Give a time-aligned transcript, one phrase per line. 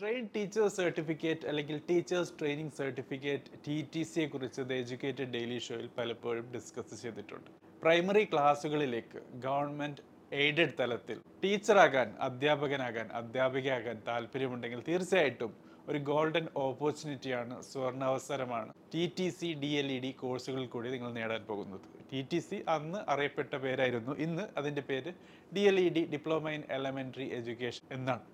[0.00, 5.88] Train teachers certificate അല്ലെങ്കിൽ teachers training certificate T T സിയെ കുറിച്ച് ദ എഡ്യൂക്കേറ്റഡ് ഡെയിലി ഷോയിൽ
[5.96, 7.48] പലപ്പോഴും ഡിസ്കസ് ചെയ്തിട്ടുണ്ട്.
[7.84, 10.04] പ്രൈമറി ക്ലാസ്സുകളിലേക്ക് ഗവൺമെന്റ്
[10.42, 15.52] എയ്ഡഡ് തലത്തിൽ ടീച്ചറാകാൻ അധ്യാപകനാകാൻ അധ്യാപികയാകാൻ താല്പര്യമുണ്ടെങ്കിൽ തീർച്ചയായിട്ടും
[15.90, 21.42] ഒരു ഗോൾഡൻ ഓപ്പർച്യൂണിറ്റിയാണ് സുവർണാവസരമാണ് T T C D L E D കോഴ്സുകളിൽ കൂടി നിങ്ങൾ നേടാൻ
[21.50, 21.86] പോകുന്നത്.
[22.10, 24.12] ടി ടി സി അന്ന് അറിയപ്പെട്ട പേരായിരുന്നു.
[24.26, 25.12] ഇന്ന് അതിന്റെ പേര്
[25.52, 28.24] D L E D diploma in elementary education എന്നാണ്.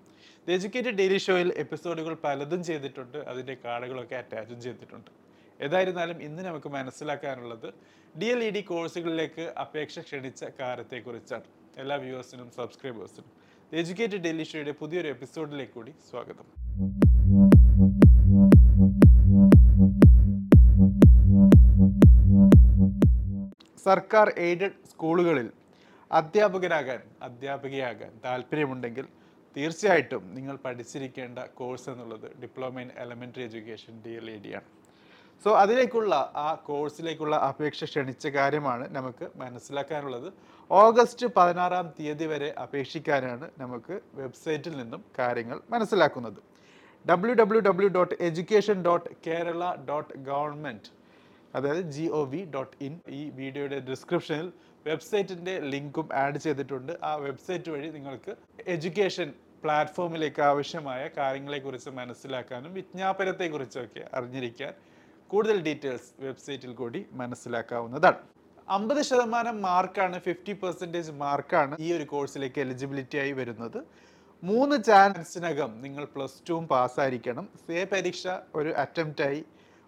[0.47, 5.11] ദ എജ്യൂക്കേറ്റഡ് ഡെയിലി ഷോയിൽ എപ്പിസോഡുകൾ പലതും ചെയ്തിട്ടുണ്ട് അതിന്റെ കാർഡുകളൊക്കെ അറ്റാച്ചും ചെയ്തിട്ടുണ്ട്.
[5.63, 7.73] ഏതായിരുന്നാലും ഇന്ന് നമുക്ക് മനസ്സിലാക്കാനുള്ളത്
[8.19, 11.43] ഡി എൽ ഇ ഡി കോഴ്സുകളിലേക്ക് അപേക്ഷ ക്ഷണിച്ച കാര്യത്തെക്കുറിച്ചാണ്
[11.77, 13.25] എല്ലാ വ്യൂവേഴ്സിനും സബ്സ്ക്രൈബേഴ്സിനും
[13.73, 16.65] ദ എജ്യൂക്കേറ്റഡ് ഡെയിലി ഷോയുടെ പുതിയൊരു എപ്പിസോഡിലേക്ക് കൂടി സ്വാഗതം.
[23.83, 25.49] സർക്കാർ എയ്ഡഡ് സ്കൂളുകളിൽ
[26.11, 29.05] അധ്യാപകരാകാൻ അധ്യാപികയാകാൻ താല്പര്യമുണ്ടെങ്കിൽ
[29.55, 34.67] തീർച്ചയായിട്ടും നിങ്ങൾ പഠിച്ചിരിക്കേണ്ട കോഴ്സ് എന്നുള്ളത് diploma in elementary education D L E D ആണ്.
[35.43, 40.27] സോ അതിലേക്കുള്ള ആ കോഴ്സിലേക്കുള്ള അപേക്ഷ ക്ഷണിച്ച കാര്യമാണ് നമുക്ക് മനസ്സിലാക്കാനുള്ളത്.
[40.71, 46.39] ഓഗസ്റ്റ് പതിനാറാം തീയതി വരെ അപേക്ഷിക്കാനാണ് നമുക്ക് വെബ്സൈറ്റിൽ നിന്നും കാര്യങ്ങൾ മനസ്സിലാക്കുന്നത്.
[47.05, 50.91] W W W dot education dot Kerala dot government
[51.57, 54.47] അതായത് G O V dot in ഈ വീഡിയോയുടെ ഡിസ്ക്രിപ്ഷനിൽ
[54.89, 56.93] വെബ്സൈറ്റിന്റെ ലിങ്കും ആഡ് ചെയ്തിട്ടുണ്ട്.
[57.09, 58.33] ആ വെബ്സൈറ്റ് വഴി നിങ്ങൾക്ക്
[58.73, 59.29] എഡ്യൂക്കേഷൻ
[59.65, 64.73] പ്ലാറ്റ്ഫോമിലേക്ക് ആവശ്യമായ കാര്യങ്ങളെക്കുറിച്ച് മനസ്സിലാക്കാനും വിജ്ഞാപനത്തെക്കുറിച്ചൊക്കെ അറിഞ്ഞിരിക്കാൻ
[65.29, 68.19] കൂടുതൽ ഡീറ്റെയിൽസ് വെബ്സൈറ്റിൽ കൂടി മനസ്സിലാക്കാവുന്നതാണ്.
[68.75, 73.79] അമ്പത് ശതമാനം മാർക്കാണ് ഫിഫ്റ്റി പെർസെന്റേജ് മാർക്കാണ് ഈ ഒരു കോഴ്സിലേക്ക് എലിജിബിലിറ്റി ആയി വരുന്നത്.
[74.43, 78.23] മൂന്ന് ചാൻസിനകം നിങ്ങൾ പ്ലസ് ടുവും പാസ്സായിരിക്കണം സേ പരീക്ഷ
[78.59, 79.41] ഒരു അറ്റംപ്റ്റായി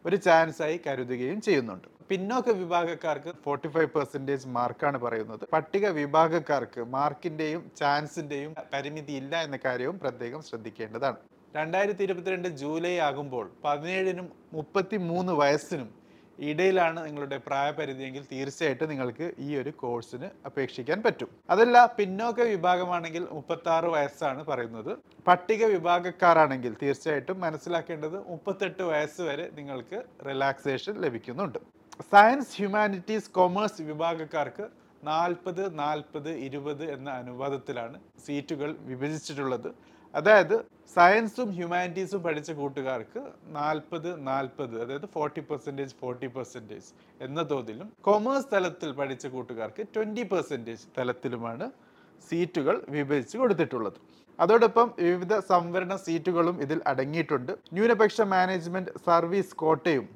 [0.08, 1.88] ഒരു ചാൻസായി കരുതുകയും ചെയ്യുന്നുണ്ട്.
[2.10, 5.44] പിന്നോക്ക വിഭാഗക്കാർക്ക് ഫോർട്ടി ഫൈവ് പെർസെന്റേജ് മാർക്കാണ് പറയുന്നത്.
[5.54, 11.20] പട്ടിക വിഭാഗക്കാർക്ക് മാർക്കിന്റെയും ചാൻസിന്റെയും പരിമിതി ഇല്ല എന്ന കാര്യവും പ്രത്യേകം ശ്രദ്ധിക്കേണ്ടതാണ്.
[11.56, 15.90] രണ്ടായിരത്തി ഇരുപത്തിരണ്ട് ജൂലൈ ആകുമ്പോൾ പതിനേഴിനും മുപ്പത്തി മൂന്ന് വയസ്സിനും
[16.50, 21.30] ഇടയിലാണ് നിങ്ങളുടെ പ്രായപരിധിയെങ്കിൽ തീർച്ചയായിട്ടും നിങ്ങൾക്ക് ഈ ഒരു കോഴ്സിന് അപേക്ഷിക്കാൻ പറ്റും.
[21.54, 24.92] അതല്ല പിന്നോക്ക വിഭാഗമാണെങ്കിൽ മുപ്പത്തി ആറ് വയസ്സാണ് പറയുന്നത്.
[25.28, 31.60] പട്ടിക വിഭാഗക്കാരാണെങ്കിൽ തീർച്ചയായിട്ടും മനസ്സിലാക്കേണ്ടത് മുപ്പത്തെട്ട് വയസ്സ് വരെ നിങ്ങൾക്ക് റിലാക്സേഷൻ ലഭിക്കുന്നുണ്ട്.
[32.12, 34.68] സയൻസ് ഹ്യൂമാനിറ്റീസ് കൊമേഴ്സ് വിഭാഗക്കാർക്ക്
[35.04, 39.70] നാൽപ്പത് നാൽപ്പത് ഇരുപത് എന്ന അനുപാതത്തിലാണ് സീറ്റുകൾ വിഭജിച്ചിട്ടുള്ളത്.
[40.14, 43.22] അതായത് സയൻസും ഹ്യൂമാനിറ്റീസും പഠിച്ച കൂട്ടുകാർക്ക്
[43.58, 46.90] നാൽപ്പത് നാൽപ്പത് അതായത് ഫോർട്ടി പെർസെന്റേജ് ഫോർട്ടി പെർസെന്റേജ്
[47.22, 51.72] എന്ന തോതിലും കൊമേഴ്സ് തലത്തിൽ പഠിച്ച കൂട്ടുകാർക്ക് ട്വന്റി പെർസെന്റേജ് തലത്തിലുമാണ്
[52.30, 54.00] സീറ്റുകൾ വിഭജിച്ച് കൊടുത്തിട്ടുള്ളത്.
[54.40, 57.52] അതോടൊപ്പം വിവിധ സംവരണ സീറ്റുകളും ഇതിൽ അടങ്ങിയിട്ടുണ്ട്.
[57.74, 60.08] ന്യൂനപക്ഷ മാനേജ്മെന്റ് സർവീസ് കോട്ടയും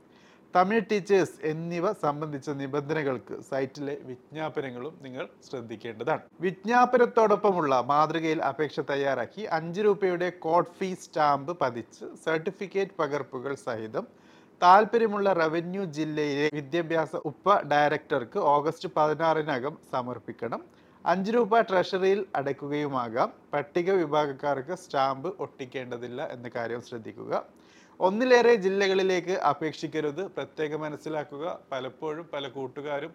[0.55, 6.23] തമിഴ് ടീച്ചേഴ്സ് എന്നിവ സംബന്ധിച്ച നിബന്ധനകൾക്ക് സൈറ്റിലെ വിജ്ഞാപനങ്ങളും നിങ്ങൾ ശ്രദ്ധിക്കേണ്ടതാണ്.
[6.41, 14.07] വിജ്ഞാപനത്തോടൊപ്പമുള്ള മാതൃകയിൽ അപേക്ഷ തയ്യാറാക്കി അഞ്ച് രൂപയുടെ കോഡ് ഫീ സ്റ്റാമ്പ് പതിച്ച് സർട്ടിഫിക്കറ്റ് പകർപ്പുകൾ സഹിതം
[14.61, 20.61] താല്പര്യമുള്ള റവന്യൂ ജില്ലയിലെ വിദ്യാഭ്യാസ ഉപ ഡയറക്ടർക്ക് ഓഗസ്റ്റ് പതിനാറിനകം സമർപ്പിക്കണം.
[21.05, 23.29] അഞ്ച് രൂപ ട്രഷറിയിൽ അടയ്ക്കുകയുമാകാം.
[23.53, 27.33] പട്ടിക വിഭാഗക്കാർക്ക് സ്റ്റാമ്പ് ഒട്ടിക്കേണ്ടതില്ല എന്ന കാര്യം ശ്രദ്ധിക്കുക.
[28.01, 30.27] ഒന്നിലേറെ ജില്ലകളിലേക്ക് അപേക്ഷിക്കരുത്.
[30.27, 31.59] പ്രത്യേകം മനസ്സിലാക്കുക.
[31.71, 33.11] പലപ്പോഴും പല കൂട്ടുകാരും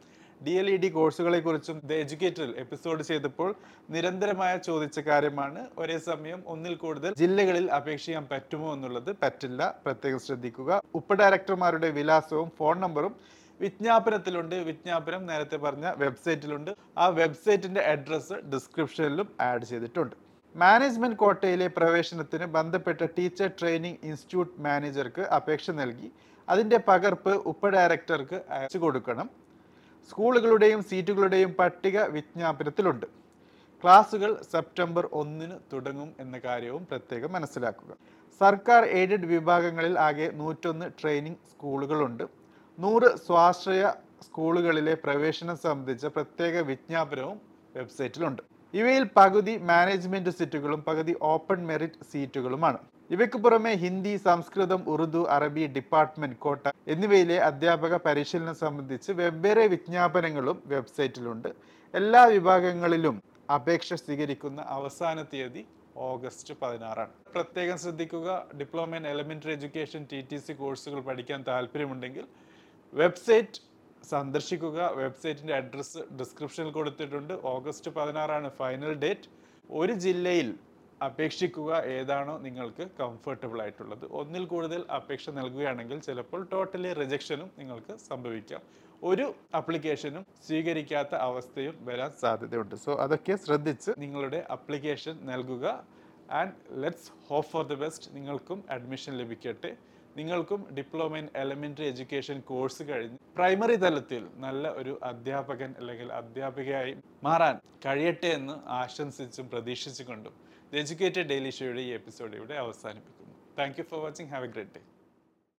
[0.47, 3.55] ഡി എൽ ഇ ഡി കോഴ്സുകളെ കുറിച്ചും ദ എഡ്യൂക്കേറ്ററിൽ എപ്പിസോഡ് ചെയ്തപ്പോൾ
[3.91, 5.67] നിരന്തരമായ ചോദിച്ച കാര്യമാണ്.
[5.79, 9.75] ഒരേ സമയം ഒന്നിൽ കൂടുതൽ ജില്ലകളിൽ അപേക്ഷിക്കാൻ പറ്റുമോ എന്നുള്ളത് പറ്റില്ല.
[9.87, 10.83] പ്രത്യേകം ശ്രദ്ധിക്കുക.
[10.95, 13.17] ഉപ ഡയറക്ടർമാരുടെ വിലാസവും ഫോൺ നമ്പറും
[13.61, 14.55] വിജ്ഞാപനത്തിലുണ്ട്.
[14.55, 16.71] വിജ്ഞാപനം നേരത്തെ പറഞ്ഞ വെബ്സൈറ്റിലുണ്ട്.
[16.99, 20.26] ആ വെബ്സൈറ്റിന്റെ അഡ്രസ്സ് ഡിസ്ക്രിപ്ഷനിലും ആഡ് ചെയ്തിട്ടുണ്ട്.
[20.61, 26.13] മാനേജ്മെന്റ് കോട്ടയിലെ പ്രവേശനത്തിന് ബന്ധപ്പെട്ട ടീച്ചർ ട്രെയിനിങ് ഇൻസ്റ്റിറ്റ്യൂട്ട് മാനേജർക്ക് അപേക്ഷ നൽകി.
[26.49, 29.31] അതിന്റെ പകർപ്പ് ഉപ ഡയറക്ടർക്ക് അയച്ചു കൊടുക്കണം.
[30.11, 33.07] സ്കൂളുകളുടെയും സീറ്റുകളുടെയും പട്ടിക വിജ്ഞാപനത്തിലുണ്ട്.
[33.83, 37.93] ക്ലാസുകൾ സെപ്റ്റംബർ ഒന്നിന് തുടങ്ങും എന്ന കാര്യവും പ്രത്യേകം മനസ്സിലാക്കുക.
[38.41, 42.25] സർക്കാർ എയ്ഡഡ് വിഭാഗങ്ങളിൽ ആകെ നൂറ്റൊന്ന് ട്രെയിനിങ് സ്കൂളുകളുണ്ട്.
[42.79, 43.85] നൂറ് സ്വാശ്രയ
[44.23, 47.41] സ്കൂളുകളിലെ പ്രവേശനം സംബന്ധിച്ച പ്രത്യേക വിജ്ഞാപനവും
[47.77, 52.79] വെബ്സൈറ്റിലുണ്ട് ഇവയിൽ പകുതി മാനേജ്മെന്റ് സീറ്റുകളും പകുതി ഓപ്പൺ മെറിറ്റ് സീറ്റുകളുമാണ്
[53.15, 61.51] ഇവയ്ക്ക് പുറമെ ഹിന്ദി സംസ്കൃതം ഉറുദു അറബി ഡിപ്പാർട്ട്മെന്റ് കോട്ട എന്നിവയിലെ അധ്യാപക പരിശീലനം സംബന്ധിച്ച് വെവ്വേറെ വിജ്ഞാപനങ്ങളും വെബ്സൈറ്റിലുണ്ട്.
[61.95, 63.17] എല്ലാ വിഭാഗങ്ങളിലും
[63.57, 65.63] അപേക്ഷ സ്വീകരിക്കുന്ന അവസാന തീയതി
[66.09, 67.13] ഓഗസ്റ്റ് പതിനാറാണ്.
[67.35, 68.29] പ്രത്യേകം ശ്രദ്ധിക്കുക
[68.61, 72.27] diploma in elementary education T T C കോഴ്സുകൾ പഠിക്കാൻ താല്പര്യമുണ്ടെങ്കിൽ
[72.93, 73.61] വെബ്സൈറ്റ്
[74.05, 74.79] സന്ദർശിക്കുക.
[74.95, 77.35] വെബ്സൈറ്റിന്റെ അഡ്രസ്സ് ഡിസ്ക്രിപ്ഷനിൽ കൊടുത്തിട്ടുണ്ട്.
[77.45, 79.29] ഓഗസ്റ്റ് പതിനാറാണ് ഫൈനൽ ഡേറ്റ്.
[79.71, 80.55] ഒരു ജില്ലയിൽ
[81.05, 84.05] അപേക്ഷിക്കുക ഏതാണോ നിങ്ങൾക്ക് കംഫർട്ടബിൾ ആയിട്ടുള്ളത്.
[84.21, 88.63] ഒന്നിൽ കൂടുതൽ അപേക്ഷ നൽകുകയാണെങ്കിൽ ചിലപ്പോൾ ടോട്ടലി റിജക്ഷനും നിങ്ങൾക്ക് സംഭവിക്കാം.
[89.03, 92.75] ഒരു അപ്ലിക്കേഷനും സ്വീകരിക്കാത്ത അവസ്ഥയും വരാൻ സാധ്യതയുണ്ട്.
[92.75, 95.85] സോ അതൊക്കെ ശ്രദ്ധിച്ച് നിങ്ങളുടെ അപ്ലിക്കേഷൻ നൽകുക.
[96.31, 96.53] And
[96.85, 99.77] let's hope for the best നിങ്ങൾക്കും അഡ്മിഷൻ ലഭിക്കട്ടെ.
[100.17, 107.57] നിങ്ങൾക്കും diploma in elementary education course കഴിഞ്ഞ് പ്രൈമറി തലത്തിൽ നല്ല ഒരു അധ്യാപകൻ അല്ലെങ്കിൽ അധ്യാപികയായി മാറാൻ
[107.87, 110.35] കഴിയട്ടെ എന്ന് ആശംസിച്ചും പ്രതീക്ഷിച്ചുകൊണ്ടും
[110.73, 113.35] എഡ്യൂക്കേറ്റഡ് ഡെയിലി ഷോയുടെ ഈ എപ്പിസോഡ് ഇവിടെ അവസാനിപ്പിക്കുന്നു.
[113.59, 114.29] Thank you for watching.
[114.29, 114.81] Have a great day.